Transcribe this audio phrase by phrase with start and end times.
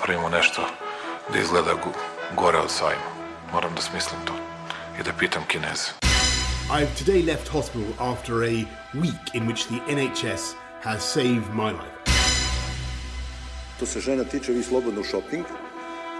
[0.00, 0.62] napravimo nešto
[1.32, 1.70] da izgleda
[2.36, 3.10] gore od sajma.
[3.52, 4.32] Moram da smislim to
[5.00, 5.90] i da pitam Kineze.
[6.70, 8.64] I've today left hospital after a
[8.94, 12.00] week in which the NHS has saved my life.
[13.80, 15.44] To se žena tiče, vi slobodno shopping.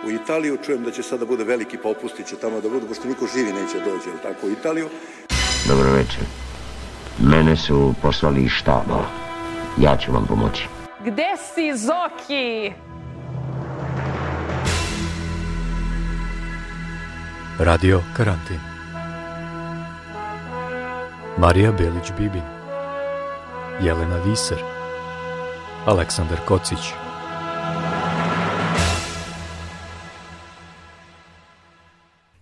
[0.07, 3.27] U Italiju čujem da će sada bude veliki popusti, će tamo da budu, pošto niko
[3.35, 4.89] živi neće dođe, ali tako, u Italiju.
[5.69, 6.25] Dobro večer.
[7.19, 9.05] Mene su poslali iz štaba.
[9.79, 10.69] Ja ću vam pomoći.
[11.05, 12.73] Gde si, Zoki?
[17.63, 18.57] Radio Karantin
[21.39, 22.43] Marija Belić-Bibin
[23.85, 24.59] Jelena Viser
[25.87, 26.79] Aleksandar Kocić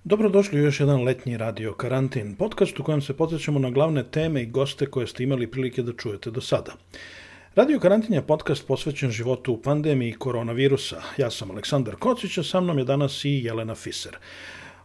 [0.05, 4.43] Dobrodošli u još jedan letnji radio karantin, podcast u kojem se podsjećamo na glavne teme
[4.43, 6.73] i goste koje ste imali prilike da čujete do sada.
[7.55, 11.03] Radio Karantin je podcast posvećen životu u pandemiji koronavirusa.
[11.17, 14.19] Ja sam Aleksandar Kocić, a sa mnom je danas i Jelena Fiser.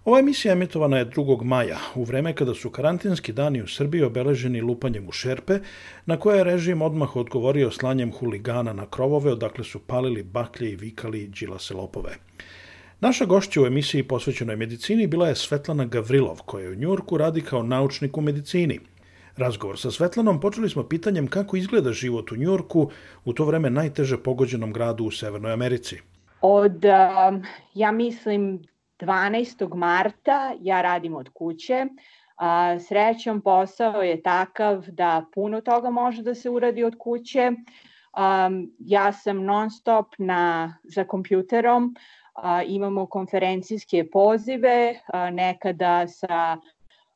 [0.06, 1.44] Ova emisija emitovana je 2.
[1.44, 5.60] maja, u vreme kada su karantinski dani u Srbiji obeleženi lupanjem u šerpe,
[6.06, 10.76] na koje je režim odmah odgovorio slanjem huligana na krovove, odakle su palili baklje i
[10.76, 12.16] vikali džilase lopove.
[13.00, 17.64] Naša gošća u emisiji posvećenoj medicini bila je Svetlana Gavrilov, koja u Njurku radi kao
[17.64, 18.80] naučnik u medicini.
[19.38, 22.90] Razgovor sa Svetlanom počeli smo pitanjem kako izgleda život u Njurku,
[23.26, 25.98] u to vreme najteže pogođenom gradu u Severnoj Americi.
[26.42, 26.86] Od,
[27.74, 28.60] ja mislim,
[29.04, 29.76] 12.
[29.76, 31.86] marta ja radim od kuće.
[32.38, 37.52] A, srećom posao je takav da puno toga može da se uradi od kuće.
[38.14, 41.96] A, ja sam non stop na, za kompjuterom,
[42.34, 46.58] a, imamo konferencijske pozive, a, nekada sa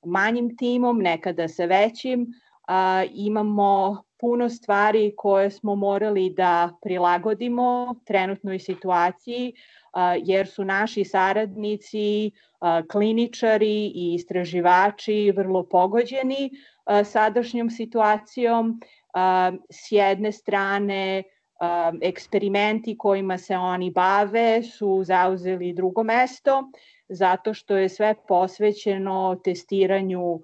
[0.06, 2.28] manjim timom, nekada sa većim.
[2.68, 9.54] A, imamo puno stvari koje smo morali da prilagodimo trenutnoj situaciji,
[10.24, 12.32] jer su naši saradnici,
[12.92, 16.52] kliničari i istraživači vrlo pogođeni
[17.04, 18.80] sadašnjom situacijom.
[19.70, 21.24] S jedne strane,
[22.02, 26.72] eksperimenti kojima se oni bave su zauzeli drugo mesto,
[27.10, 30.40] zato što je sve posvećeno testiranju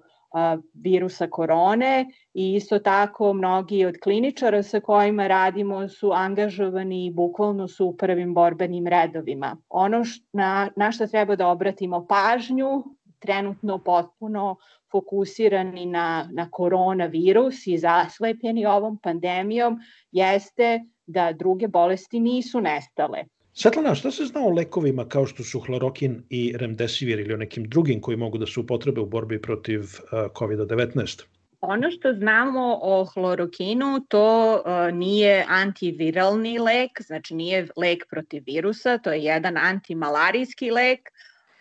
[0.74, 7.68] virusa korone i isto tako mnogi od kliničara sa kojima radimo su angažovani i bukvalno
[7.68, 9.56] su u prvim borbenim redovima.
[9.68, 12.84] Ono na, na što treba da obratimo pažnju,
[13.18, 14.56] trenutno potpuno
[14.92, 19.78] fokusirani na, na koronavirus i zaslepljeni ovom pandemijom,
[20.12, 23.24] jeste da druge bolesti nisu nestale.
[23.56, 27.64] Svetlana, šta se zna o lekovima kao što su hlorokin i remdesivir ili o nekim
[27.64, 31.22] drugim koji mogu da se upotrebe u borbi protiv uh, COVID-19?
[31.60, 38.98] Ono što znamo o hlorokinu, to uh, nije antiviralni lek, znači nije lek protiv virusa,
[38.98, 41.10] to je jedan antimalarijski lek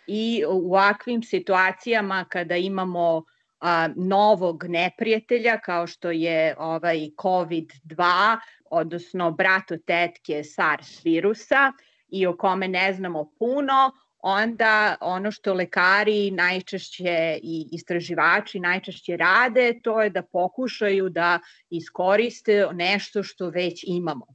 [0.08, 3.24] i u ovakvim situacijama kada imamo
[3.64, 8.38] a, novog neprijatelja kao što je ovaj COVID-2,
[8.73, 11.72] odnosno brato tetke SARS virusa
[12.07, 19.79] i o kome ne znamo puno, onda ono što lekari najčešće i istraživači najčešće rade,
[19.84, 21.39] to je da pokušaju da
[21.69, 24.25] iskoriste nešto što već imamo.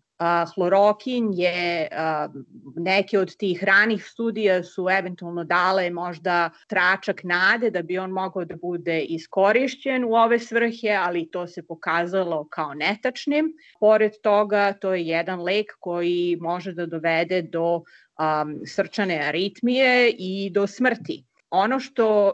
[0.55, 1.89] Hlorokin je,
[2.77, 8.45] neke od tih ranih studija su eventualno dale možda tračak nade da bi on mogao
[8.45, 13.53] da bude iskorišćen u ove svrhe, ali to se pokazalo kao netačnim.
[13.81, 17.83] Pored toga, to je jedan lek koji može da dovede do
[18.67, 22.33] srčane aritmije i do smrti ono što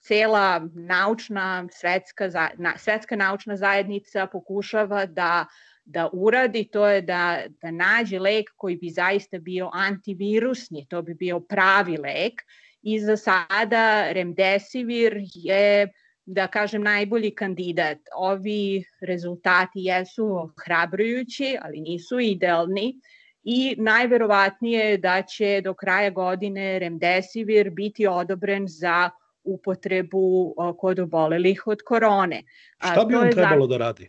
[0.00, 2.30] cela naučna svetska,
[2.76, 5.46] svetska naučna zajednica pokušava da
[5.92, 11.14] da uradi, to je da, da nađe lek koji bi zaista bio antivirusni, to bi
[11.14, 12.42] bio pravi lek
[12.82, 15.88] i za sada remdesivir je
[16.26, 17.98] da kažem najbolji kandidat.
[18.16, 22.94] Ovi rezultati jesu hrabrujući, ali nisu idealni
[23.44, 29.10] i najverovatnije je da će do kraja godine remdesivir biti odobren za
[29.44, 32.42] upotrebu kod obolelih od korone.
[32.78, 33.70] Šta bi on trebalo za...
[33.70, 34.08] da radi?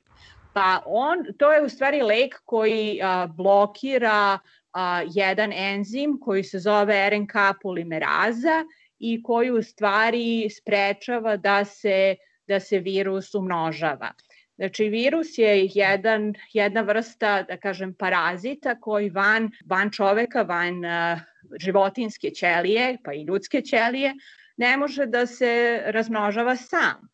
[0.53, 4.39] Pa on, to je u stvari lek koji a, blokira
[4.73, 8.63] a, jedan enzim koji se zove RNK polimeraza
[8.99, 12.15] i koji u stvari sprečava da se,
[12.47, 14.13] da se virus umnožava.
[14.55, 21.19] Znači, virus je jedan, jedna vrsta, da kažem, parazita koji van, van čoveka, van uh,
[21.59, 24.13] životinske ćelije, pa i ljudske ćelije,
[24.57, 27.09] ne može da se razmnožava sam.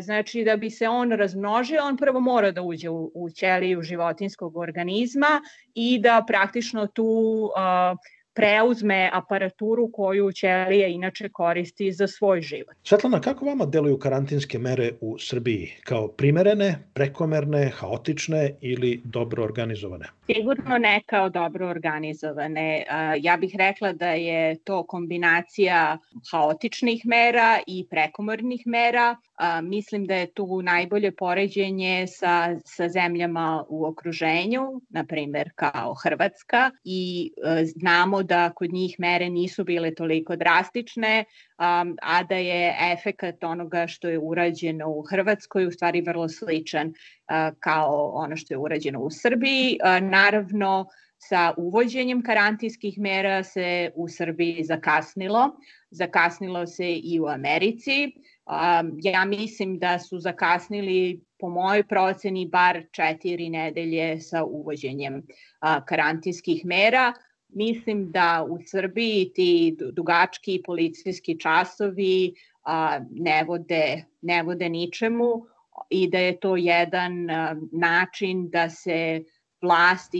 [0.00, 4.56] Znači, da bi se on razmnožio, on prvo mora da uđe u, u ćeliju životinskog
[4.56, 5.40] organizma
[5.74, 7.50] i da praktično tu
[8.38, 12.76] preuzme aparaturu koju ćelija inače koristi za svoj život.
[12.82, 15.72] Svetlana, kako vama deluju karantinske mere u Srbiji?
[15.84, 20.04] Kao primerene, prekomerne, haotične ili dobro organizovane?
[20.26, 22.84] Sigurno ne kao dobro organizovane.
[23.20, 25.98] Ja bih rekla da je to kombinacija
[26.30, 29.16] haotičnih mera i prekomornih mera.
[29.62, 36.70] Mislim da je tu najbolje poređenje sa, sa zemljama u okruženju, na primer kao Hrvatska
[36.84, 41.24] i e, znamo da kod njih mere nisu bile toliko drastične,
[42.02, 46.92] a da je efekat onoga što je urađeno u Hrvatskoj u stvari vrlo sličan
[47.60, 49.78] kao ono što je urađeno u Srbiji.
[50.00, 50.86] Naravno,
[51.18, 55.50] sa uvođenjem karantinskih mera se u Srbiji zakasnilo.
[55.90, 58.12] Zakasnilo se i u Americi.
[59.02, 65.22] Ja mislim da su zakasnili po mojoj proceni bar četiri nedelje sa uvođenjem
[65.86, 67.12] karantinskih mera.
[67.48, 72.34] Mislim da u Srbiji ti dugački policijski časovi
[73.10, 75.46] ne vode, ne vode ničemu
[75.90, 77.26] i da je to jedan
[77.72, 79.24] način da se
[79.62, 80.12] vlast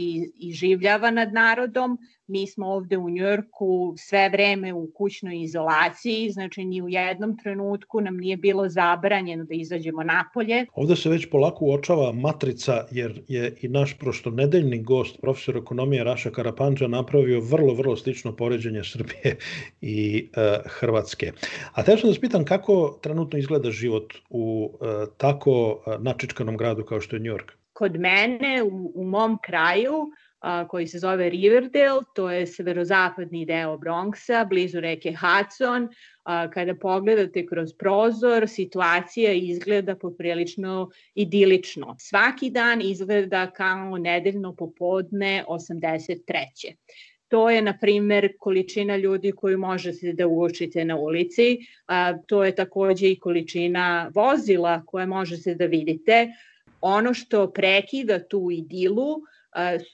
[0.51, 1.97] življava nad narodom.
[2.27, 8.01] Mi smo ovde u Njujorku sve vreme u kućnoj izolaciji, znači ni u jednom trenutku
[8.01, 10.65] nam nije bilo zabranjeno da izađemo napolje.
[10.73, 16.29] Ovde se već polako uočava matrica, jer je i naš prošlonedeljni gost, profesor ekonomije Raša
[16.31, 19.37] Karapanđa, napravio vrlo, vrlo slično poređenje Srbije
[19.81, 21.31] i e, Hrvatske.
[21.73, 26.83] A te sam da spitam kako trenutno izgleda život u e, tako e, načičkanom gradu
[26.83, 27.58] kao što je Njujork?
[27.79, 33.77] Kod mene u, u mom kraju a, koji se zove Riverdale, to je severozapadni deo
[33.77, 35.87] Bronxa, blizu reke Hudson.
[36.23, 41.95] A, kada pogledate kroz prozor, situacija izgleda poprilično idilično.
[41.99, 46.75] Svaki dan izgleda kao nedeljno popodne 83.
[47.27, 51.57] To je, na primer, količina ljudi koju možete da uočite na ulici.
[51.87, 56.27] A, to je takođe i količina vozila koje možete da vidite.
[56.81, 59.21] Ono što prekida tu idilu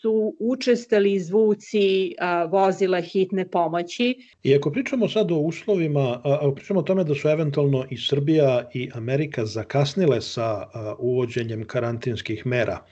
[0.01, 2.15] su učestali zvuci
[2.49, 4.15] vozila hitne pomoći.
[4.43, 8.69] I ako pričamo sad o uslovima, ako pričamo o tome da su eventualno i Srbija
[8.73, 10.67] i Amerika zakasnile sa
[10.99, 12.85] uvođenjem karantinskih mera,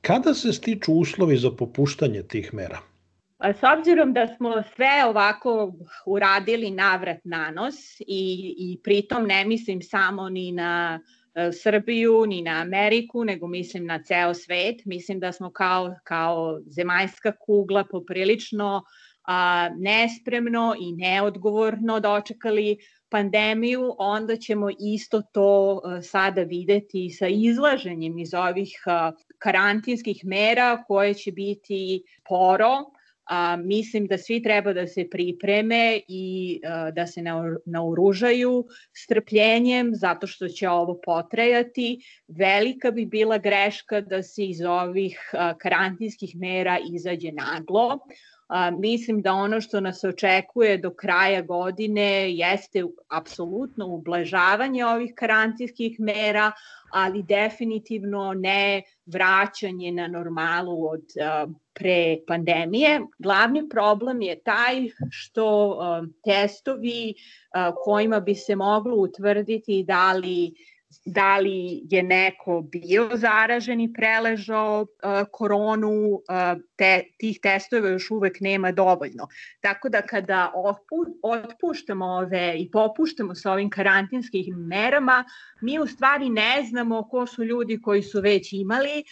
[0.00, 2.78] kada se stiču uslovi za popuštanje tih mera?
[3.38, 5.72] S obzirom da smo sve ovako
[6.06, 12.42] uradili navrat na nos i, i pritom ne mislim samo ni na uh, Srbiju, ni
[12.42, 14.84] na Ameriku, nego mislim na ceo svet.
[14.84, 18.82] Mislim da smo kao, kao zemaljska kugla poprilično
[19.26, 22.76] a, nespremno i neodgovorno dočekali
[23.08, 30.84] pandemiju, onda ćemo isto to a, sada videti sa izlaženjem iz ovih a, karantinskih mera
[30.86, 32.95] koje će biti poro,
[33.26, 37.22] a, mislim da svi treba da se pripreme i a, da se
[37.64, 42.00] naoružaju strpljenjem zato što će ovo potrajati.
[42.28, 47.98] Velika bi bila greška da se iz ovih a, karantinskih mera izađe naglo.
[48.48, 56.00] A, mislim da ono što nas očekuje do kraja godine jeste apsolutno ublažavanje ovih karantinskih
[56.00, 56.52] mera,
[56.90, 63.00] ali definitivno ne vraćanje na normalu od a, pre pandemije.
[63.18, 67.14] Glavni problem je taj što a, testovi
[67.52, 70.54] a, kojima bi se moglo utvrditi da li
[71.04, 74.86] da li je neko bio zaražen i preležao
[75.30, 76.20] koronu,
[76.76, 79.28] te, tih testova još uvek nema dovoljno.
[79.60, 80.52] Tako da kada
[81.22, 85.24] otpuštamo ove i popuštamo sa ovim karantinskim merama,
[85.60, 89.04] mi u stvari ne znamo ko su ljudi koji su već imali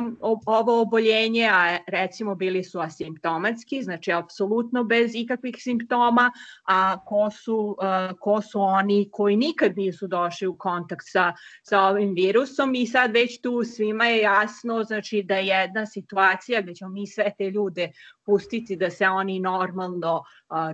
[0.00, 6.32] um, ovo oboljenje, a recimo bili su asimptomatski, znači apsolutno bez ikakvih simptoma,
[6.64, 11.32] a ko su, uh, ko su oni koji nikad nisu došli u kontakt sa,
[11.62, 16.60] sa ovim virusom i sad već tu svima je jasno znači da je jedna situacija
[16.60, 17.90] gde ćemo mi sve te ljude
[18.24, 20.22] pustiti da se oni normalno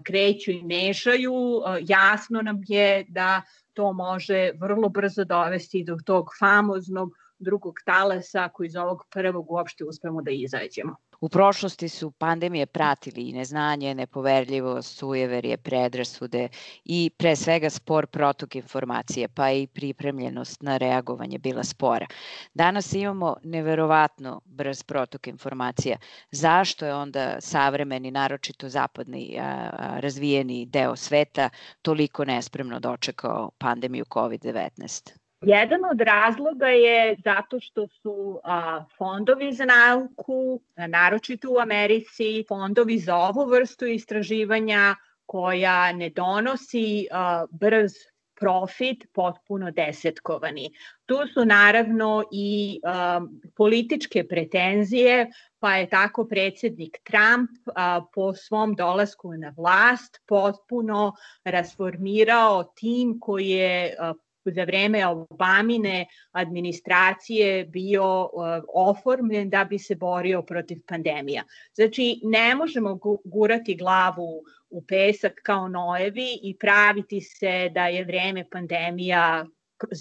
[0.03, 1.35] kreću i mešaju,
[1.81, 3.43] jasno nam je da
[3.75, 9.85] to može vrlo brzo dovesti do tog famoznog drugog talasa koji iz ovog prvog uopšte
[9.85, 10.97] uspemo da izađemo.
[11.21, 16.49] U prošlosti su pandemije pratili i neznanje, nepoverljivost, sujeverje, predrasude
[16.85, 22.07] i pre svega spor protok informacije, pa i pripremljenost na reagovanje bila spora.
[22.55, 25.97] Danas imamo neverovatno brz protok informacija.
[26.31, 29.39] Zašto je onda savremeni, naročito zapadni
[29.79, 31.51] razvijeni deo sveta
[31.83, 35.20] toliko nespremno dočekao pandemiju COVID-19?
[35.41, 42.99] Jedan od razloga je zato što su a, fondovi za nauku, naročito u Americi, fondovi
[42.99, 44.95] za ovu vrstu istraživanja
[45.27, 47.93] koja ne donosi a, brz
[48.41, 50.71] profit potpuno desetkovani.
[51.07, 55.27] Tu su naravno i um, političke pretenzije,
[55.59, 61.13] pa je tako predsednik Trump a, po svom dolasku na vlast potpuno
[61.45, 64.13] rasformirao tim koji je a,
[64.45, 68.31] za vreme Obamine administracije bio uh,
[68.75, 71.45] oformljen da bi se borio protiv pandemija.
[71.75, 78.45] Znači, ne možemo gurati glavu u pesak kao nojevi i praviti se da je vreme
[78.51, 79.47] pandemija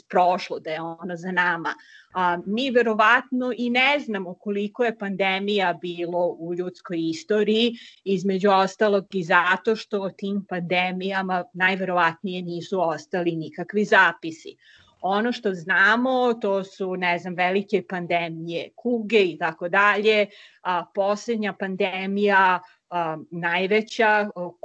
[0.09, 1.73] prošlo, da je ono za nama.
[2.13, 9.05] A, mi verovatno i ne znamo koliko je pandemija bilo u ljudskoj istoriji, između ostalog
[9.13, 14.55] i zato što o tim pandemijama najverovatnije nisu ostali nikakvi zapisi.
[15.01, 20.27] Ono što znamo, to su, ne znam, velike pandemije, kuge i tako dalje.
[20.61, 22.59] A poslednja pandemija
[22.89, 24.57] a, najveća o,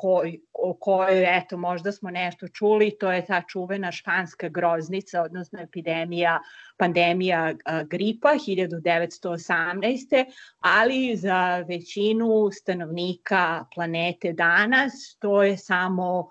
[0.52, 6.40] o kojoj eto možda smo nešto čuli to je ta čuvena španska groznica odnosno epidemija
[6.76, 10.24] pandemija a, gripa 1918.
[10.60, 16.28] ali za većinu stanovnika planete danas to je samo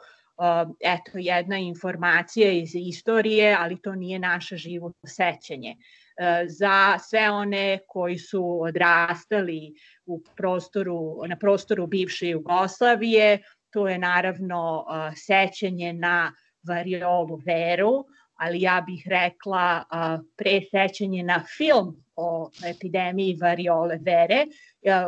[0.79, 6.02] eto jedna informacija iz istorije ali to nije naše živo sećanje E,
[6.47, 9.73] za sve one koji su odrastali
[10.05, 13.43] u prostoru, na prostoru bivše Jugoslavije.
[13.69, 16.33] To je naravno e, sećanje na
[16.67, 18.05] variolu veru,
[18.35, 19.95] ali ja bih rekla e,
[20.35, 24.45] pre sećanje na film o epidemiji variole vere,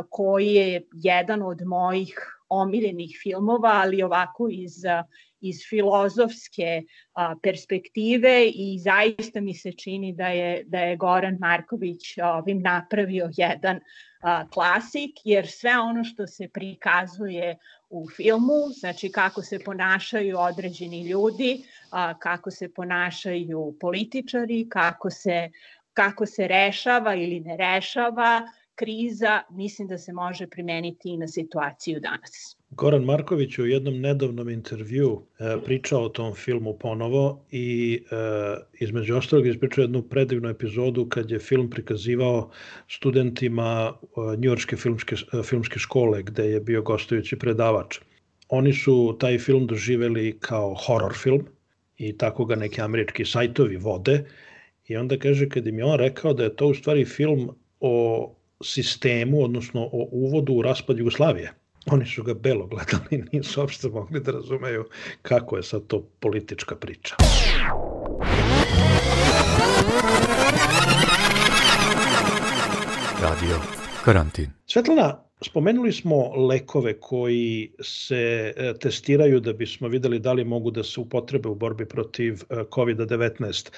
[0.10, 4.84] koji je jedan od mojih omiljenih filmova, ali ovako iz
[5.46, 6.84] iz filozofske
[7.14, 13.30] a, perspektive i zaista mi se čini da je, da je Goran Marković ovim napravio
[13.38, 13.80] jedan
[14.22, 17.58] a, klasik, jer sve ono što se prikazuje
[17.90, 25.50] u filmu, znači kako se ponašaju određeni ljudi, a, kako se ponašaju političari, kako se,
[25.94, 28.42] kako se rešava ili ne rešava
[28.76, 32.58] kriza, mislim da se može primeniti i na situaciju danas.
[32.70, 38.16] Goran Marković u jednom nedavnom intervju e, pričao o tom filmu ponovo i e,
[38.80, 42.52] između ostalog ispričao jednu predivnu epizodu kad je film prikazivao
[42.88, 48.00] studentima e, Njujorske filmske, e, filmske škole gde je bio gostujući predavač.
[48.50, 51.46] Oni su taj film doživeli kao horror film
[51.98, 54.26] i tako ga neki američki sajtovi vode
[54.88, 58.36] i onda kaže kad im je on rekao da je to u stvari film o
[58.64, 61.54] sistemu, odnosno o uvodu u raspad Jugoslavije
[61.92, 64.86] Oni su ga belo gledali, nisu uopšte mogli da razumeju
[65.22, 67.16] kako je sad to politička priča.
[73.22, 73.60] Radio
[74.06, 74.50] Karantin.
[74.68, 80.84] Svetlana, spomenuli smo lekove koji se e, testiraju da bismo videli da li mogu da
[80.84, 83.72] se upotrebe u borbi protiv e, COVID-19.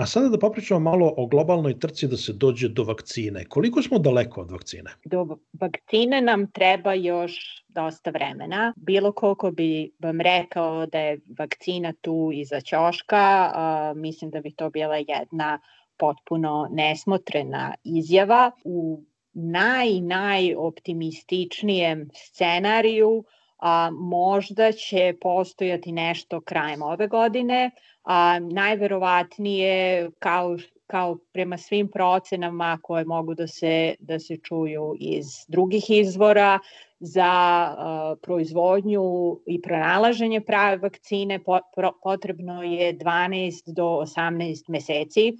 [0.00, 3.44] A sada da popričamo malo o globalnoj trci da se dođe do vakcine.
[3.44, 4.90] Koliko smo daleko od vakcine?
[5.04, 8.72] Do vakcine nam treba još dosta vremena.
[8.76, 14.54] Bilo koliko bi vam rekao da je vakcina tu iza ćoška, a, mislim da bi
[14.54, 15.60] to bila jedna
[15.98, 18.50] potpuno nesmotrena izjava.
[18.64, 19.02] U
[19.32, 23.24] naj, najoptimističnijem scenariju
[23.62, 27.70] a, možda će postojati nešto krajem ove godine,
[28.04, 30.56] a najverovatnije kao
[30.90, 36.58] kao prema svim procenama koje mogu da se da se čuju iz drugih izvora
[37.00, 37.32] za
[37.72, 39.02] uh, proizvodnju
[39.46, 45.32] i pronalaženje prave vakcine po, pro, potrebno je 12 do 18 meseci.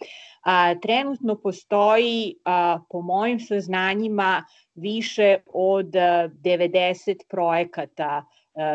[0.43, 4.45] A, trenutno postoji, a, po mojim saznanjima,
[4.81, 8.25] više od 90 projekata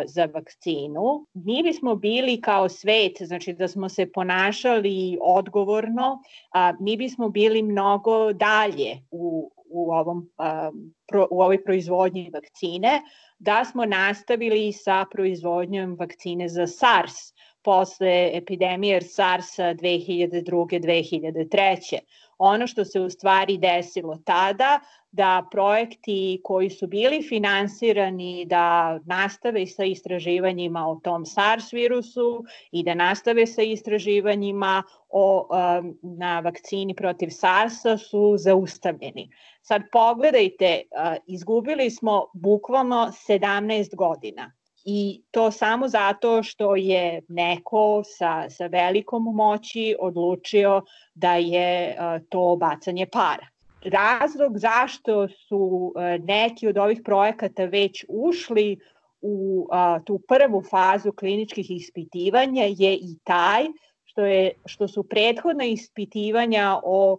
[0.06, 1.26] za vakcinu.
[1.34, 6.22] Mi bismo bili kao svet, znači da smo se ponašali odgovorno,
[6.54, 10.72] a, mi bismo bili mnogo dalje u, u, ovom, a,
[11.08, 13.02] pro, u ovoj proizvodnji vakcine,
[13.40, 17.14] da smo nastavili sa proizvodnjom vakcine za SARS
[17.62, 21.98] posle epidemije SARS-a 2002-2003.
[22.38, 24.80] Ono što se u stvari desilo tada,
[25.16, 32.84] da projekti koji su bili finansirani da nastave sa istraživanjima o tom SARS virusu i
[32.84, 39.30] da nastave sa istraživanjima o, um, na vakcini protiv SARS-a su zaustavljeni.
[39.62, 44.52] Sad pogledajte, uh, izgubili smo bukvalno 17 godina
[44.86, 50.82] i to samo zato što je neko sa, sa velikom moći odlučio
[51.14, 51.98] da je
[52.30, 53.55] to bacanje para.
[53.86, 58.80] Razlog zašto su neki od ovih projekata već ušli
[59.22, 59.68] u
[60.06, 63.66] tu prvu fazu kliničkih ispitivanja je i taj
[64.04, 67.18] što, je, što su prethodna ispitivanja o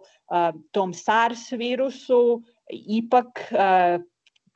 [0.71, 2.41] tom SARS virusu
[2.87, 3.53] ipak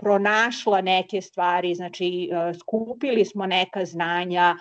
[0.02, 2.30] pronašla neke stvari, znači
[2.60, 4.56] skupili smo neka znanja,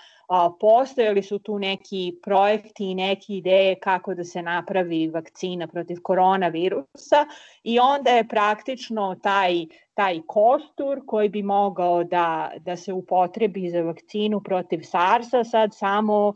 [0.61, 7.27] postojali su tu neki projekti i neke ideje kako da se napravi vakcina protiv koronavirusa
[7.65, 13.83] i onda je praktično taj, taj kostur koji bi mogao da, da se upotrebi za
[13.83, 16.35] vakcinu protiv SARS-a sad samo uh,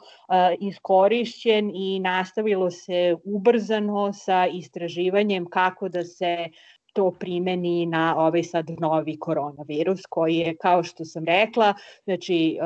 [0.61, 6.49] iskorišćen i nastavilo se ubrzano sa istraživanjem kako da se
[6.95, 11.75] to primeni na ovaj sad novi koronavirus koji je, kao što sam rekla,
[12.05, 12.59] znači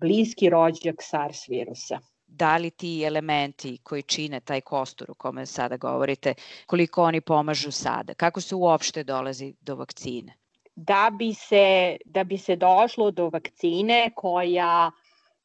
[0.00, 1.98] bliski rođak SARS virusa
[2.36, 6.34] da li ti elementi koji čine taj kostur o kome sada govorite,
[6.66, 8.14] koliko oni pomažu sada?
[8.14, 10.34] Kako se uopšte dolazi do vakcine?
[10.76, 14.90] Da bi se, da bi se došlo do vakcine koja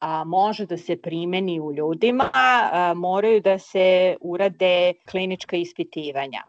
[0.00, 6.42] a, može da se primeni u ljudima, a, moraju da se urade klinička ispitivanja.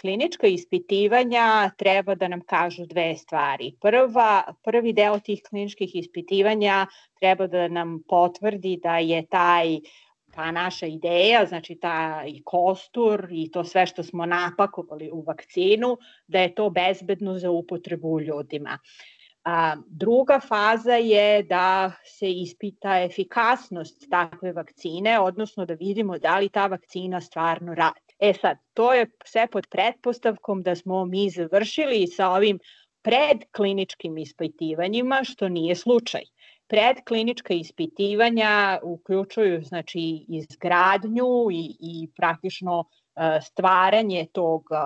[0.00, 3.72] Klinička ispitivanja treba da nam kažu dve stvari.
[3.80, 6.86] Prva, prvi deo tih kliničkih ispitivanja
[7.20, 9.78] treba da nam potvrdi da je taj
[10.34, 15.96] ta naša ideja, znači taj kostur i to sve što smo napakovali u vakcinu,
[16.26, 18.78] da je to bezbedno za upotrebu u ljudima.
[19.44, 26.48] A, druga faza je da se ispita efikasnost takve vakcine, odnosno da vidimo da li
[26.48, 28.03] ta vakcina stvarno radi.
[28.18, 32.58] E sad, to je sve pod pretpostavkom da smo mi završili sa ovim
[33.02, 36.22] predkliničkim ispitivanjima, što nije slučaj.
[36.66, 44.76] Predklinička ispitivanja uključuju znači izgradnju i, i praktično e, stvaranje tog e,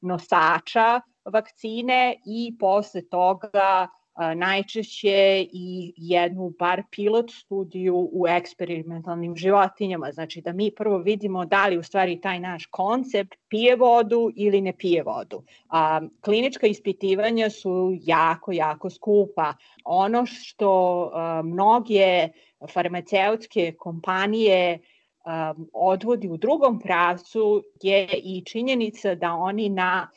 [0.00, 3.88] nosača vakcine i posle toga
[4.34, 10.12] najčešće i jednu bar pilot studiju u eksperimentalnim životinjama.
[10.12, 14.60] Znači da mi prvo vidimo da li u stvari taj naš koncept pije vodu ili
[14.60, 15.42] ne pije vodu.
[15.68, 19.54] A, klinička ispitivanja su jako, jako skupa.
[19.84, 22.28] Ono što a, mnoge
[22.72, 30.10] farmaceutske kompanije um, odvodi u drugom pravcu je i činjenica da oni na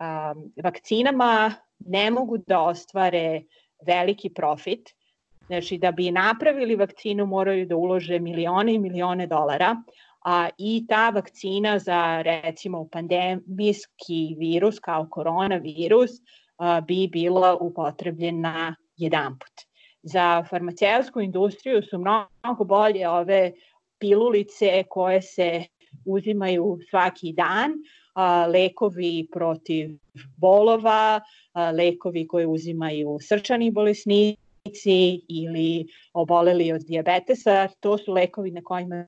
[0.00, 3.42] um, vakcinama ne mogu da ostvare
[3.86, 4.90] veliki profit.
[5.46, 9.76] Znači, da bi napravili vakcinu moraju da ulože milione i milione dolara,
[10.24, 16.10] a i ta vakcina za, recimo, pandemijski virus kao koronavirus
[16.58, 19.66] a, bi bila upotrebljena jedan put.
[20.02, 23.52] Za farmaceutsku industriju su mnogo bolje ove
[23.98, 25.64] pilulice koje se
[26.04, 27.72] uzimaju svaki dan,
[28.16, 29.90] a, lekovi protiv
[30.36, 31.20] bolova,
[31.52, 39.06] a, lekovi koje uzimaju srčani bolesnici ili oboleli od diabetesa, to su lekovi na kojima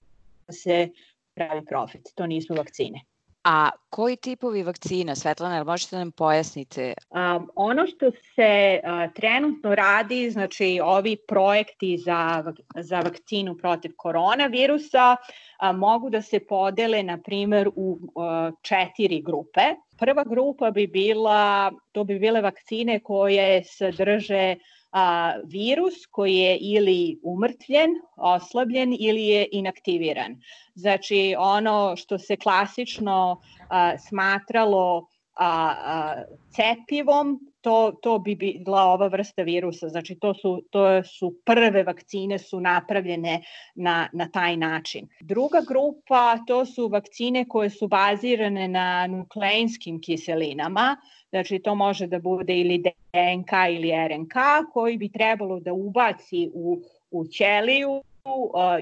[0.50, 0.88] se
[1.34, 3.00] pravi profit, to nisu vakcine.
[3.44, 6.94] A koji tipovi vakcina, Svetlana, možete da nam pojasnite?
[7.10, 15.16] Um, ono što se uh, trenutno radi, znači ovi projekti za, za vakcinu protiv koronavirusa,
[15.16, 18.24] uh, mogu da se podele, na primer, u uh,
[18.62, 19.60] četiri grupe.
[19.98, 24.56] Prva grupa bi bila, to bi bile vakcine koje sadrže
[24.98, 30.36] a, virus koji je ili umrtvljen, oslabljen ili je inaktiviran.
[30.74, 39.06] Znači ono što se klasično a, smatralo a, a, cepivom, to, to bi bila ova
[39.06, 39.88] vrsta virusa.
[39.88, 43.42] Znači to su, to su prve vakcine su napravljene
[43.74, 45.08] na, na taj način.
[45.20, 50.96] Druga grupa to su vakcine koje su bazirane na nukleinskim kiselinama,
[51.30, 54.34] Znači, to može da bude ili DNK ili RNK
[54.72, 58.02] koji bi trebalo da ubaci u, u ćeliju uh,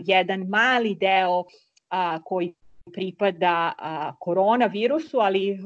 [0.04, 1.46] jedan mali deo uh,
[2.24, 2.54] koji
[2.92, 3.72] pripada
[4.20, 5.58] koronavirusu, ali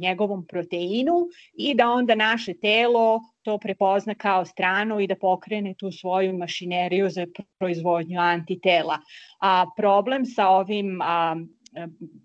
[0.00, 5.92] njegovom proteinu i da onda naše telo to prepozna kao strano i da pokrene tu
[5.92, 7.26] svoju mašineriju za
[7.58, 8.98] proizvodnju antitela.
[9.40, 11.36] A problem sa ovim a,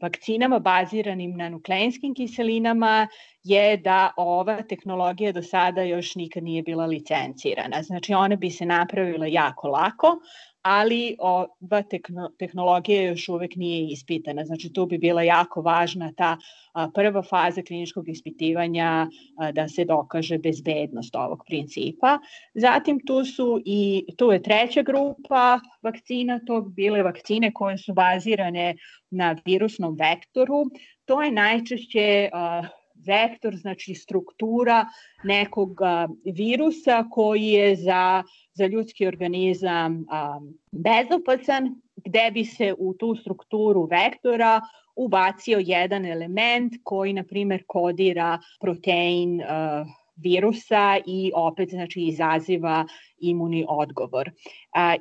[0.02, 3.08] vakcinama baziranim na nukleinskim kiselinama
[3.44, 7.84] je da ova tehnologija do sada još nikad nije bila licencirana.
[7.84, 10.20] Znači one bi se napravile jako lako,
[10.62, 11.84] ali ova
[12.40, 14.46] tehnologija još uvek nije ispitana.
[14.46, 16.38] Znači tu bi bila jako važna ta
[16.94, 19.08] prva faza kliničkog ispitivanja
[19.54, 22.20] da se dokaže bezbednost ovog principa.
[22.54, 27.94] Zatim tu su i tu je treća grupa vakcina, to bi bile vakcine koje su
[27.94, 28.76] bazirane
[29.12, 30.66] na virusnom vektoru.
[31.06, 32.30] To je najčešće
[33.10, 34.86] vektor, znači struktura
[35.24, 35.82] nekog
[36.36, 40.06] virusa koji je za, za ljudski organizam
[40.72, 44.62] bezopacan, gde bi se u tu strukturu vektora
[44.96, 49.42] ubacio jedan element koji, na primer, kodira protein
[50.24, 52.86] virusa i opet znači izaziva
[53.20, 54.32] imuni odgovor.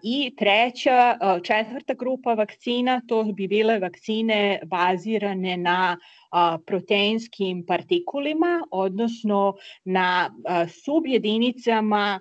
[0.02, 5.98] I treća, četvrta grupa vakcina, to bi bile vakcine bazirane na
[6.66, 9.54] proteinskim partikulima, odnosno
[9.84, 10.30] na
[10.84, 12.20] subjedinicama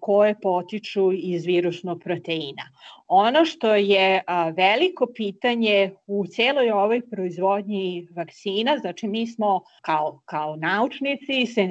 [0.00, 2.62] koje potiču iz virusnog proteina.
[3.06, 4.22] Ono što je
[4.56, 11.70] veliko pitanje u celoj ovoj proizvodnji vakcina, znači mi smo kao, kao naučnici se,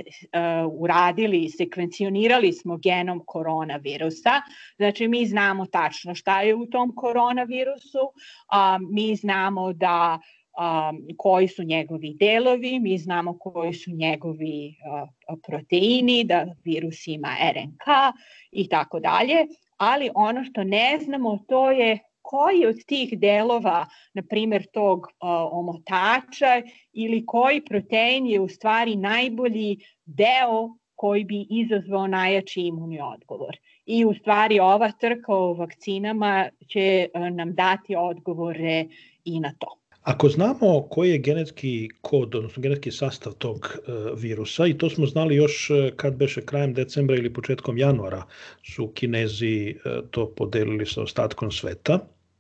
[0.71, 4.41] uradili, sekvencionirali smo genom koronavirusa,
[4.77, 8.11] znači mi znamo tačno šta je u tom koronavirusu,
[8.47, 15.39] a, mi znamo da um, koji su njegovi delovi, mi znamo koji su njegovi uh,
[15.47, 18.15] proteini, da virus ima RNK
[18.51, 24.23] i tako dalje, ali ono što ne znamo to je koji od tih delova, na
[24.29, 25.07] primer tog uh,
[25.51, 26.61] omotača
[26.93, 33.57] ili koji protein je u stvari najbolji deo koji bi izazvao najjači imunni odgovor.
[33.85, 38.85] I u stvari ova trka o vakcinama će uh, nam dati odgovore
[39.25, 39.83] i na to.
[40.03, 45.05] Ako znamo koji je genetski kod, odnosno genetski sastav tog e, virusa, i to smo
[45.05, 48.23] znali još e, kad beše krajem decembra ili početkom januara
[48.63, 49.75] su Kinezi e,
[50.11, 51.99] to podelili sa ostatkom sveta,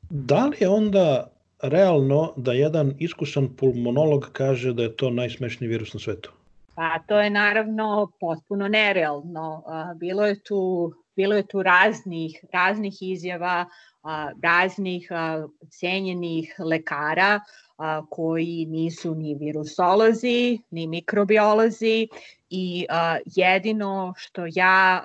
[0.09, 5.93] da li je onda realno da jedan iskusan pulmonolog kaže da je to najsmešniji virus
[5.93, 6.31] na svetu?
[6.75, 9.63] Pa to je naravno potpuno nerealno.
[9.99, 13.65] Bilo je tu bilo je tu raznih raznih izjava
[14.41, 15.09] raznih
[15.69, 17.39] cenjenih lekara
[18.09, 22.07] koji nisu ni virusolozi, ni mikrobiolozi
[22.49, 22.85] i
[23.25, 25.01] jedino što ja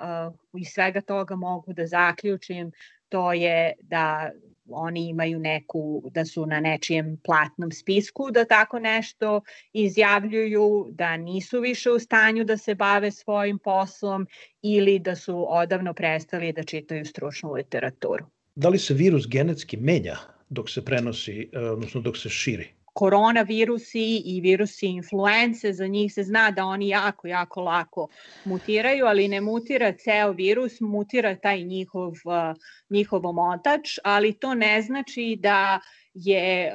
[0.53, 2.71] iz svega toga mogu da zaključim
[3.09, 4.31] to je da
[4.71, 9.41] oni imaju neku, da su na nečijem platnom spisku, da tako nešto
[9.73, 14.27] izjavljuju, da nisu više u stanju da se bave svojim poslom
[14.61, 18.25] ili da su odavno prestali da čitaju stručnu literaturu
[18.59, 20.17] da li se virus genetski menja
[20.49, 22.67] dok se prenosi, e, odnosno dok se širi?
[22.93, 28.07] Koronavirusi i virusi influence, za njih se zna da oni jako, jako lako
[28.45, 32.53] mutiraju, ali ne mutira ceo virus, mutira taj njihov, e,
[32.89, 35.79] njihov omotač, ali to ne znači da
[36.13, 36.73] je e,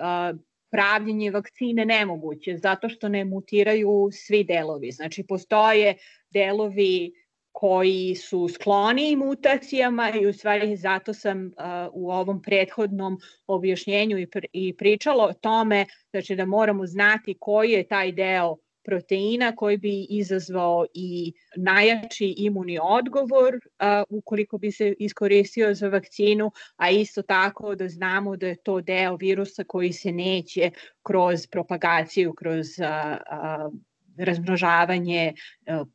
[0.71, 4.91] pravljenje vakcine nemoguće, zato što ne mutiraju svi delovi.
[4.93, 5.97] Znači, postoje
[6.31, 7.13] delovi
[7.57, 11.53] koji su skloni mutacijama i u stvari zato sam uh,
[11.93, 17.71] u ovom prethodnom objašnjenju i, pr i pričala o tome znači da moramo znati koji
[17.71, 24.95] je taj deo proteina koji bi izazvao i najjači imunni odgovor uh, ukoliko bi se
[24.99, 30.13] iskoristio za vakcinu, a isto tako da znamo da je to deo virusa koji se
[30.13, 30.71] neće
[31.03, 33.73] kroz propagaciju, kroz uh, uh,
[34.17, 35.33] razmnožavanje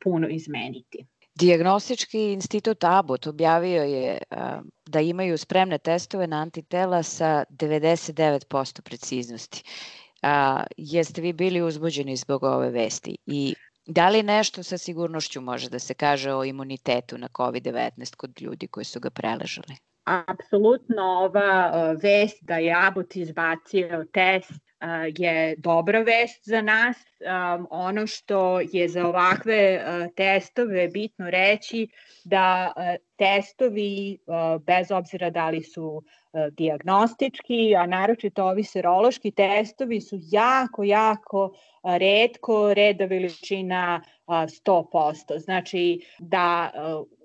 [0.03, 1.05] puno izmeniti.
[1.39, 4.17] Dijagnostički institut Abbott objavio je
[4.85, 9.63] da imaju spremne testove na antitela sa 99% preciznosti.
[10.77, 15.79] Jeste vi bili uzbuđeni zbog ove vesti i da li nešto sa sigurnošću može da
[15.79, 19.75] se kaže o imunitetu na COVID-19 kod ljudi koji su ga preležali?
[20.03, 24.68] Apsolutno ova vest da je Abbott izbacio test
[25.17, 26.97] je dobra vest za nas.
[27.69, 31.87] Ono što je za ovakve testove bitno reći
[32.23, 32.73] da
[33.15, 34.17] testovi,
[34.65, 36.03] bez obzira da li su
[36.51, 41.51] diagnostički, a naročito ovi serološki testovi su jako, jako
[41.83, 45.39] redko reda veličina 100%.
[45.39, 46.71] Znači da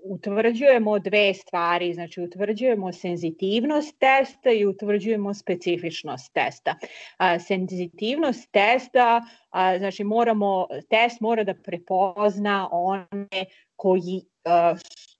[0.04, 6.74] utvrđujemo dve stvari, znači utvrđujemo senzitivnost testa i utvrđujemo specifičnost testa.
[7.16, 13.44] A, senzitivnost testa, a, znači moramo, test mora da prepozna one
[13.76, 14.22] koji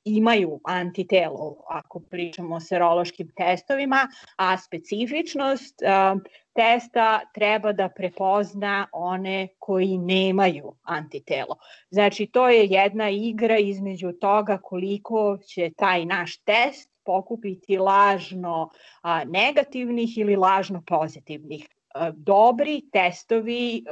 [0.04, 6.16] imaju antitelo, ako pričamo o serološkim testovima, a specifičnost a,
[6.52, 11.56] testa treba da prepozna one koji nemaju antitelo.
[11.90, 18.70] Znači, to je jedna igra između toga koliko će taj naš test pokupiti lažno
[19.02, 21.68] a, negativnih ili lažno pozitivnih.
[22.14, 23.85] Dobri testovi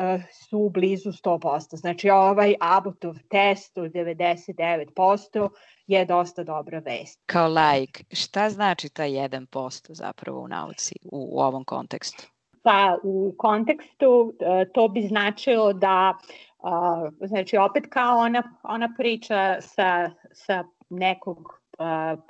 [0.49, 1.77] su blizu 100%.
[1.77, 5.49] Znači ovaj Abbotov test od 99%
[5.87, 7.23] je dosta dobra vest.
[7.27, 12.27] Kao laik, šta znači ta 1% zapravo u nauci u, u ovom kontekstu?
[12.63, 14.35] Pa u kontekstu
[14.75, 16.19] to bi značilo da
[17.21, 21.63] znači opet kao ona, ona priča sa, sa nekog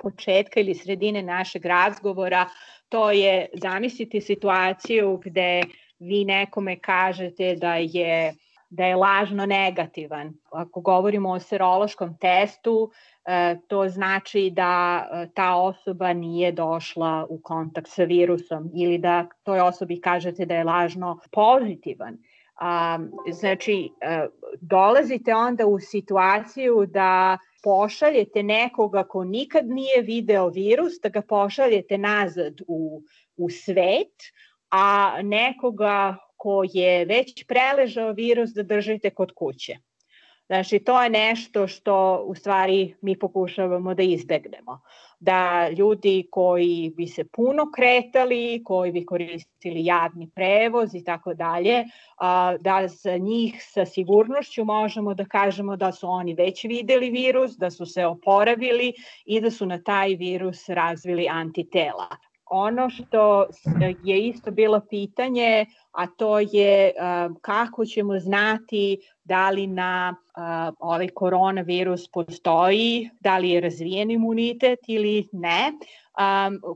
[0.02, 2.46] početka ili sredine našeg razgovora,
[2.92, 5.62] to je zamisliti situaciju gde
[5.98, 8.35] vi nekome kažete da je
[8.72, 10.33] da je lažno negativan.
[10.50, 12.90] Ako govorimo o serološkom testu,
[13.68, 20.00] to znači da ta osoba nije došla u kontakt sa virusom ili da toj osobi
[20.00, 22.18] kažete da je lažno pozitivan.
[22.64, 22.98] A,
[23.33, 23.90] znači,
[24.61, 31.98] dolazite onda u situaciju da pošaljete nekoga ko nikad nije video virus, da ga pošaljete
[31.98, 33.03] nazad u,
[33.37, 34.14] u svet,
[34.70, 39.77] a nekoga ko je već preležao virus da držite kod kuće.
[40.52, 44.80] Znači, to je nešto što u stvari mi pokušavamo da izbegnemo.
[45.20, 51.84] Da ljudi koji bi se puno kretali, koji bi koristili javni prevoz i tako dalje,
[52.60, 57.70] da za njih sa sigurnošću možemo da kažemo da su oni već videli virus, da
[57.70, 58.92] su se oporavili
[59.24, 62.08] i da su na taj virus razvili antitela.
[62.54, 63.46] Ono što
[64.04, 66.92] je isto bilo pitanje, a to je
[67.40, 70.16] kako ćemo znati da li na
[70.78, 75.72] ovaj koronavirus postoji, da li je razvijen imunitet ili ne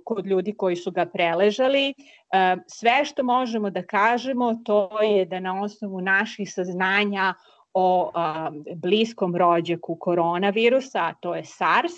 [0.04, 1.94] kod ljudi koji su ga preležali.
[2.66, 7.34] Sve što možemo da kažemo to je da na osnovu naših saznanja
[7.74, 8.12] o
[8.76, 11.92] bliskom rođaku koronavirusa, a to je SARS.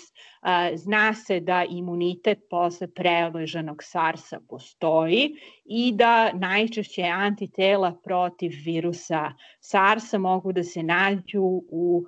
[0.75, 10.17] Zna se da imunitet posle preleženog SARS-a postoji i da najčešće antitela protiv virusa SARS-a
[10.17, 12.05] mogu da se nađu u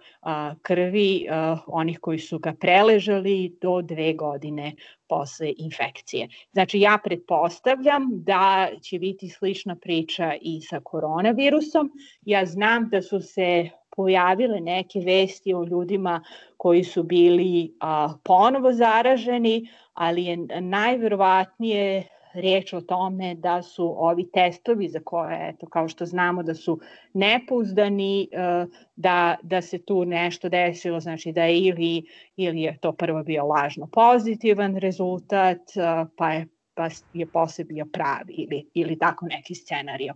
[0.61, 1.27] krvi
[1.67, 4.75] onih koji su ga preležali do dve godine
[5.07, 6.27] posle infekcije.
[6.51, 11.91] Znači ja pretpostavljam da će biti slična priča i sa koronavirusom.
[12.21, 16.23] Ja znam da su se pojavile neke vesti o ljudima
[16.57, 24.31] koji su bili a, ponovo zaraženi, ali je najverovatnije reč o tome da su ovi
[24.31, 26.79] testovi za koje, eto, kao što znamo da su
[27.13, 32.91] nepouzdani, e, da, da se tu nešto desilo, znači da je ili, ili je to
[32.91, 38.99] prvo bio lažno pozitivan rezultat, e, pa je, pa je posle bio pravi ili, ili
[38.99, 40.13] tako neki scenario.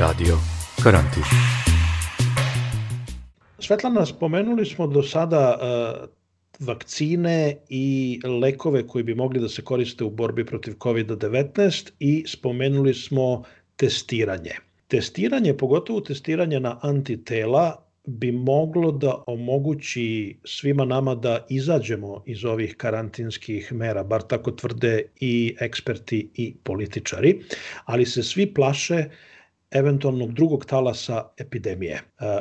[0.00, 0.34] Radio
[0.82, 1.53] Karantin.
[3.64, 10.04] Svetlana, spomenuli smo do sada uh, vakcine i lekove koji bi mogli da se koriste
[10.04, 13.42] u borbi protiv COVID-19 i spomenuli smo
[13.76, 14.58] testiranje.
[14.88, 22.76] Testiranje, pogotovo testiranje na antitela, bi moglo da omogući svima nama da izađemo iz ovih
[22.76, 27.40] karantinskih mera, bar tako tvrde i eksperti i političari,
[27.84, 29.04] ali se svi plaše
[29.74, 32.00] eventualnog drugog talasa epidemije.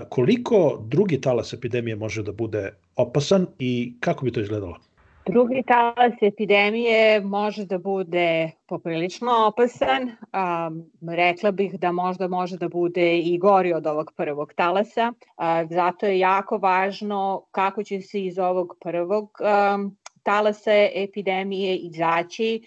[0.10, 4.78] Koliko drugi talas epidemije može da bude opasan i kako bi to izgledalo?
[5.26, 10.02] Drugi talas epidemije može da bude poprilično opasan.
[10.04, 15.14] Um, rekla bih da možda može da bude i gori od ovog prvog talasa.
[15.14, 19.32] Uh, zato je jako važno kako će se iz ovog prvog
[19.76, 22.62] um, talasa epidemije izaći.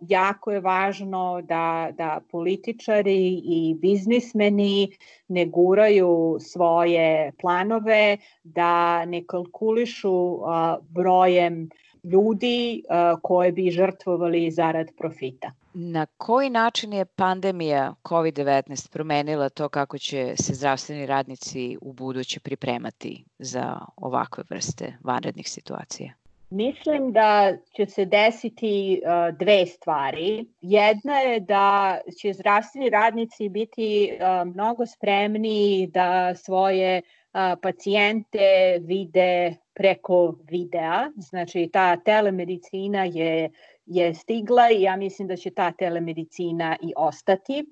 [0.00, 4.96] Jako je važno da, da političari i biznismeni
[5.28, 10.38] ne guraju svoje planove, da ne kalkulišu
[10.80, 11.68] brojem
[12.04, 12.82] ljudi
[13.22, 15.52] koje bi žrtvovali zarad profita.
[15.74, 22.40] Na koji način je pandemija COVID-19 promenila to kako će se zdravstveni radnici u buduće
[22.40, 26.12] pripremati za ovakve vrste vanrednih situacija?
[26.52, 30.46] Mislim da će se desiti uh, dve stvari.
[30.60, 39.56] Jedna je da će zdravstveni radnici biti uh, mnogo spremni da svoje uh, pacijente vide
[39.74, 41.10] preko videa.
[41.16, 43.50] Znači ta telemedicina je
[43.86, 47.64] je stigla i ja mislim da će ta telemedicina i ostati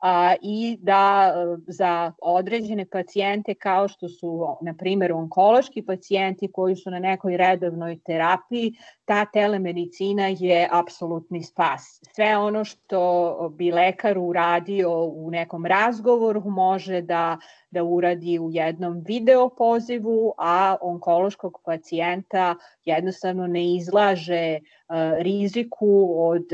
[0.00, 6.76] a, i da e, za određene pacijente kao što su, na primjer, onkološki pacijenti koji
[6.76, 8.72] su na nekoj redovnoj terapiji,
[9.04, 12.00] ta telemedicina je apsolutni spas.
[12.14, 17.38] Sve ono što bi lekar uradio u nekom razgovoru može da
[17.70, 22.54] da uradi u jednom video pozivu, a onkološkog pacijenta
[22.84, 24.58] jednostavno ne izlaže
[25.18, 26.44] riziku od,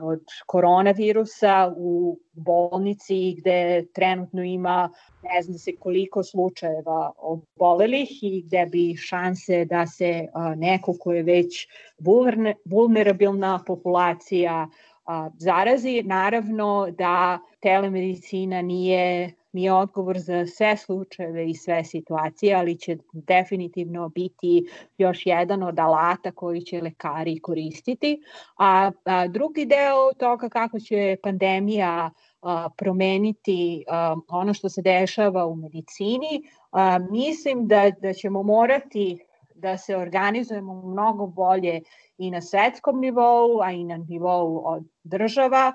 [0.00, 4.90] od koronavirusa u bolnici gde trenutno ima
[5.22, 11.22] ne znam se koliko slučajeva obolelih i gde bi šanse da se neko ko je
[11.22, 11.68] već
[12.64, 14.68] vulnerabilna populacija
[15.38, 16.02] zarazi.
[16.02, 24.08] Naravno da telemedicina nije nije odgovor za sve slučajeve i sve situacije, ali će definitivno
[24.08, 28.22] biti još jedan od alata koji će lekari koristiti.
[28.58, 32.10] A, a drugi deo toga kako će pandemija
[32.42, 39.18] a, promeniti a, ono što se dešava u medicini, a, mislim da, da ćemo morati
[39.54, 41.80] da se organizujemo mnogo bolje
[42.18, 45.72] i na svetskom nivou, a i na nivou od država,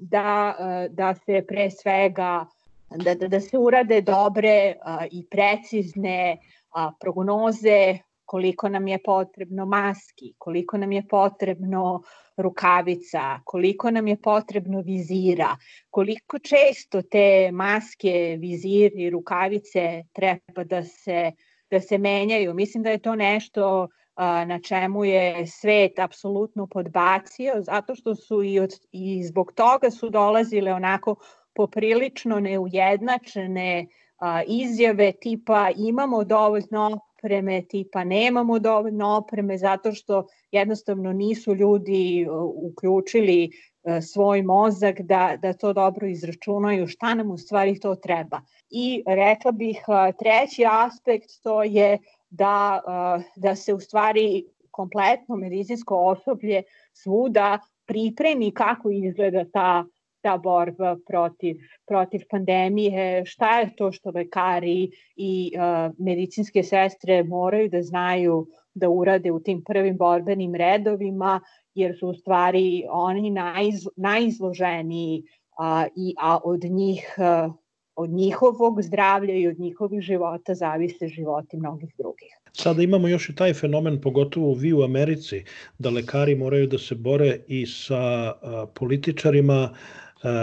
[0.00, 0.54] da,
[0.90, 2.46] da se pre svega
[2.96, 6.38] da, da, da se urade dobre a, i precizne
[6.70, 12.02] a, prognoze koliko nam je potrebno maski, koliko nam je potrebno
[12.36, 15.56] rukavica, koliko nam je potrebno vizira,
[15.90, 21.32] koliko često te maske, viziri rukavice treba da se,
[21.70, 22.54] da se menjaju.
[22.54, 23.88] Mislim da je to nešto
[24.46, 30.10] na čemu je svet apsolutno podbacio, zato što su i, od, i zbog toga su
[30.10, 31.14] dolazile onako
[31.54, 33.86] poprilično neujednačene
[34.18, 42.26] a, izjave tipa imamo dovoljno opreme, tipa nemamo dovoljno opreme zato što jednostavno nisu ljudi
[42.54, 43.50] uključili
[44.12, 48.40] svoj mozak da, da to dobro izračunaju šta nam u stvari to treba.
[48.70, 49.78] I rekla bih
[50.18, 51.98] treći aspekt to je
[52.30, 52.80] da,
[53.36, 59.84] da se u stvari kompletno medicinsko osoblje svuda pripremi kako izgleda ta
[60.22, 61.56] ta borba protiv,
[61.86, 68.88] protiv pandemije, šta je to što lekari i uh, medicinske sestre moraju da znaju da
[68.88, 71.40] urade u tim prvim borbenim redovima,
[71.74, 77.54] jer su u stvari oni najz, najizloženiji uh, i, a od njih uh,
[77.96, 82.28] od njihovog zdravlja i od njihovih života zavise životi mnogih drugih.
[82.52, 85.44] Sada imamo još i taj fenomen, pogotovo vi u Americi,
[85.78, 89.74] da lekari moraju da se bore i sa a, političarima,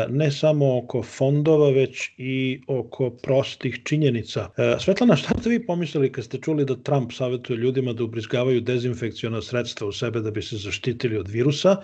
[0.09, 4.49] ne samo oko fondova, već i oko prostih činjenica.
[4.79, 9.41] Svetlana, šta ste vi pomislili kad ste čuli da Trump savjetuje ljudima da ubrizgavaju dezinfekcijona
[9.41, 11.75] sredstva u sebe da bi se zaštitili od virusa?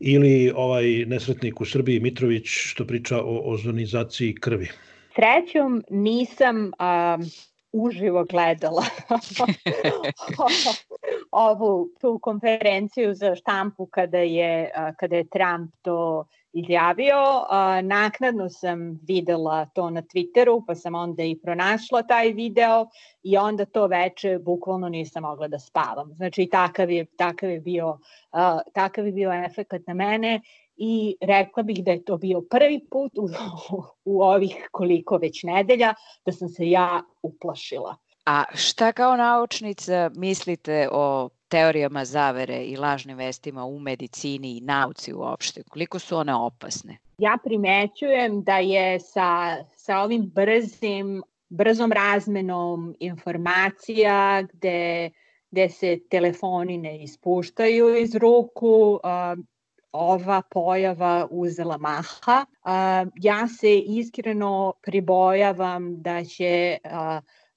[0.00, 4.68] Ili ovaj nesretnik u Srbiji, Mitrović, što priča o ozonizaciji krvi?
[5.14, 7.30] Srećom nisam um,
[7.72, 8.84] uživo gledala
[11.30, 17.44] ovu tu konferenciju za štampu kada je, kada je Trump to izjavio.
[17.82, 22.86] Naknadno sam videla to na Twitteru, pa sam onda i pronašla taj video
[23.22, 26.14] i onda to veče bukvalno nisam mogla da spavam.
[26.16, 27.98] Znači takav je, takav je bio,
[28.72, 30.40] takav je bio efekt na mene
[30.76, 33.28] i rekla bih da je to bio prvi put u,
[34.04, 35.94] u ovih koliko već nedelja
[36.26, 37.96] da sam se ja uplašila.
[38.26, 45.12] A šta kao naučnica mislite o teorijama zavere i lažnim vestima u medicini i nauci
[45.12, 45.62] uopšte?
[45.62, 46.98] Koliko su one opasne?
[47.18, 55.10] Ja primećujem da je sa, sa ovim brzim, brzom razmenom informacija gde,
[55.50, 59.00] gde se telefoni ne ispuštaju iz ruku,
[59.92, 62.46] ova pojava uzela maha.
[63.22, 66.78] Ja se iskreno pribojavam da će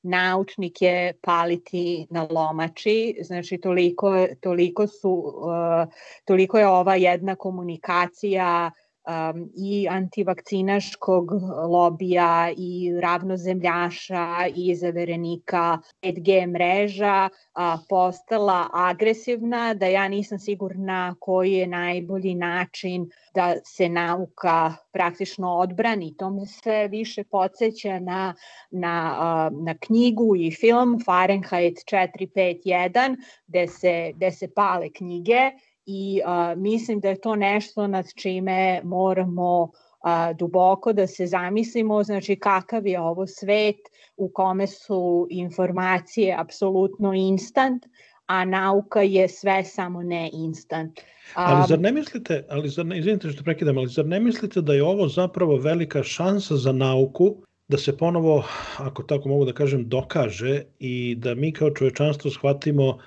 [0.03, 5.93] naučnike paliti na lomači, znači toliko, toliko, su, uh,
[6.25, 8.71] toliko je ova jedna komunikacija
[9.07, 11.31] um, i antivakcinaškog
[11.69, 21.53] lobija i ravnozemljaša i zaverenika 5G mreža a, postala agresivna, da ja nisam sigurna koji
[21.53, 26.15] je najbolji način da se nauka praktično odbrani.
[26.17, 28.33] To me sve više podsjeća na,
[28.71, 33.15] na, na knjigu i film Fahrenheit 451,
[33.47, 35.51] gde se, gde se pale knjige
[35.87, 39.71] i a, mislim da je to nešto nad čime moramo
[40.01, 43.79] a, duboko da se zamislimo, znači kakav je ovo svet
[44.17, 47.85] u kome su informacije apsolutno instant,
[48.25, 50.99] a nauka je sve samo ne instant.
[51.33, 54.73] Ali zar ne mislite, ali zar ne, izvinite što prekidam, ali zar ne mislite da
[54.73, 57.35] je ovo zapravo velika šansa za nauku
[57.67, 58.43] da se ponovo,
[58.77, 62.97] ako tako mogu da kažem, dokaže i da mi kao čovečanstvo shvatimo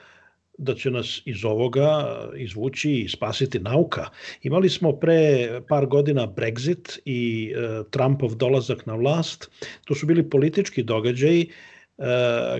[0.60, 2.04] da će nas iz ovoga
[2.36, 4.06] izvući i spasiti nauka.
[4.42, 9.50] Imali smo pre par godina Brexit i e, Trumpov dolazak na vlast.
[9.84, 11.50] To su bili politički događaji e,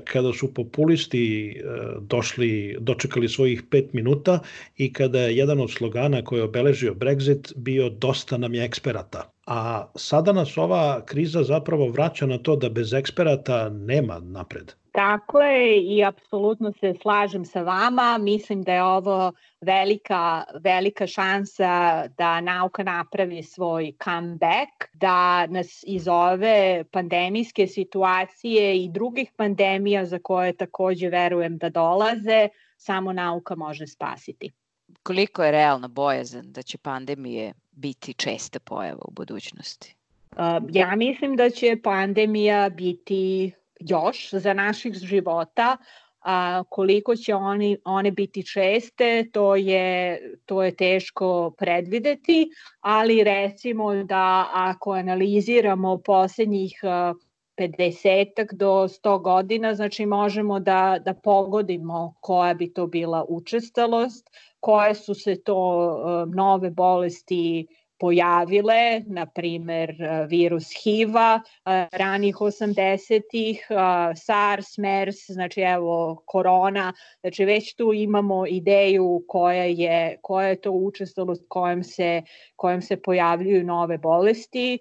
[0.05, 1.63] kada su populisti e,
[2.01, 4.41] došli, dočekali svojih pet minuta
[4.77, 9.31] i kada je jedan od slogana koji je obeležio Brexit bio dosta nam je eksperata.
[9.47, 14.80] A sada nas ova kriza zapravo vraća na to da bez eksperata nema napred.
[14.93, 18.19] Tako je i apsolutno se slažem sa vama.
[18.19, 26.09] Mislim da je ovo velika, velika šansa da nauka napravi svoj comeback, da nas iz
[26.09, 33.87] ove pandemijske situacije i drugih pandemija za koje takođe verujem da dolaze, samo nauka može
[33.87, 34.51] spasiti.
[35.03, 39.95] Koliko je realna bojazan da će pandemije biti česta pojava u budućnosti?
[40.71, 45.77] Ja mislim da će pandemija biti još za naših života,
[46.21, 52.51] a koliko će oni, one biti česte, to je, to je teško predvideti,
[52.81, 56.81] ali recimo da ako analiziramo poslednjih
[57.61, 64.95] 50 do 100 godina, znači možemo da, da pogodimo koja bi to bila učestalost, koje
[64.95, 67.67] su se to nove bolesti
[68.01, 69.95] pojavile, na primer
[70.29, 71.41] virus HIV-a
[71.93, 73.67] ranih 80-ih,
[74.17, 80.71] SARS, MERS, znači evo korona, znači već tu imamo ideju koja je, koja je to
[80.71, 82.23] učestalost kojom se,
[82.57, 84.79] kojom se pojavljuju nove bolesti.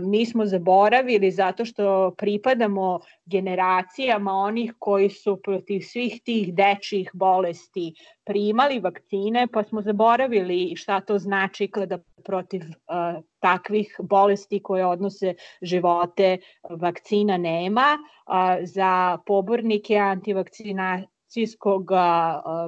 [0.00, 7.94] Mi smo zaboravili zato što pripadamo generacijama onih koji su protiv svih tih dečjih bolesti
[8.24, 15.34] primali vakcine, pa smo zaboravili šta to znači kada protiv uh, takvih bolesti koje odnose
[15.62, 16.38] živote
[16.70, 17.98] vakcina nema.
[18.26, 21.02] Uh, za pobornike antivakcina
[21.34, 21.90] akcijskog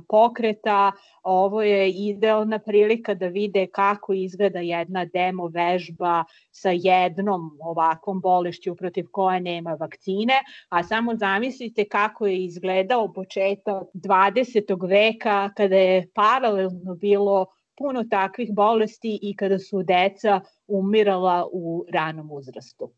[0.08, 0.92] pokreta.
[1.22, 8.74] Ovo je idealna prilika da vide kako izgleda jedna demo vežba sa jednom ovakvom bolešću
[8.74, 10.34] protiv koje nema vakcine,
[10.68, 14.88] a samo zamislite kako je izgledao početak 20.
[14.88, 17.46] veka kada je paralelno bilo
[17.78, 22.90] puno takvih bolesti i kada su deca umirala u ranom uzrastu.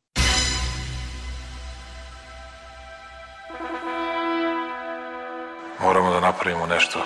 [6.28, 6.98] Napravimo nešto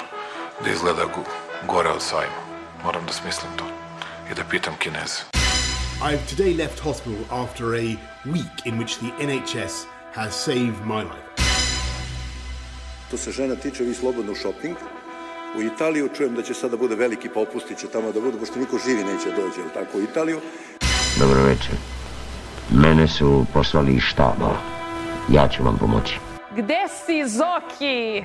[0.65, 1.05] da izgleda
[1.67, 2.41] gore od sajma.
[2.85, 3.65] Moram da smislim to
[4.31, 5.21] i da pitam Kineze.
[6.09, 7.87] I've today left hospital after a
[8.35, 9.75] week in which the NHS
[10.15, 11.33] has saved my life.
[13.11, 14.77] To se žena tiče, vi slobodno shopping.
[15.59, 18.79] U Italiju čujem da će sada bude veliki popusti, će tamo da budu, pošto niko
[18.87, 20.41] živi neće dođe, ali tako, u Italiju.
[21.19, 21.75] Dobro večer.
[22.71, 24.57] Mene su poslali iz štaba.
[25.29, 26.19] Ja ću vam pomoći.
[26.57, 28.25] Gde si, Zoki?